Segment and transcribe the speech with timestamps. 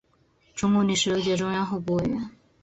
[0.55, 2.31] 中共第十六届中央候补委员。